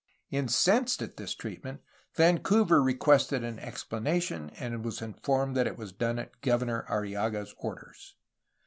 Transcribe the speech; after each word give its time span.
Incensed 0.31 1.03
at 1.03 1.17
this 1.17 1.35
treatment, 1.35 1.81
Vancouver 2.15 2.81
requested 2.81 3.43
an 3.43 3.59
explanation, 3.59 4.49
and 4.57 4.83
was 4.83 4.99
informed 4.99 5.55
that 5.55 5.67
it 5.67 5.77
was 5.77 5.91
done 5.91 6.17
at 6.17 6.41
Governor 6.41 6.87
Arrillaga's 6.89 7.53
orders. 7.59 8.15